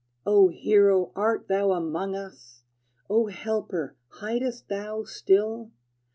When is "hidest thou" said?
4.09-5.03